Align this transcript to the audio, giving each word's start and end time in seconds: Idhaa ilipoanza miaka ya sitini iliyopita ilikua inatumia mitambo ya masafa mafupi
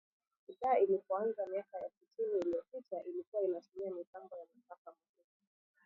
Idhaa 0.49 0.77
ilipoanza 0.77 1.45
miaka 1.47 1.77
ya 1.77 1.89
sitini 1.89 2.39
iliyopita 2.39 3.03
ilikua 3.03 3.41
inatumia 3.41 3.91
mitambo 3.93 4.37
ya 4.37 4.45
masafa 4.55 4.91
mafupi 4.91 5.29